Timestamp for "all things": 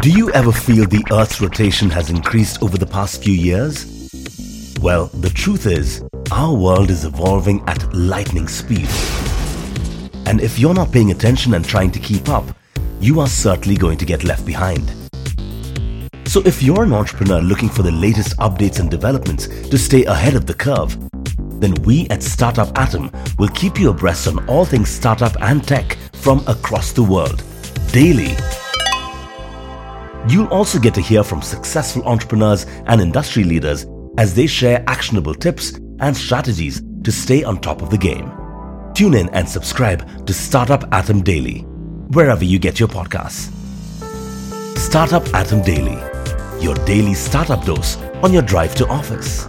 24.48-24.88